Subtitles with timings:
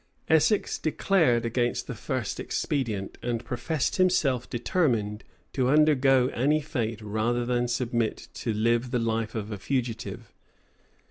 [0.29, 7.45] Essex declared against the first expedient, and professed himself determined to undergo any fate rather
[7.45, 10.33] than submit to live the life of a fugitive.